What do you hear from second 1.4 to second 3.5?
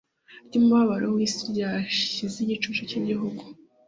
ryashize igicucu cyigihu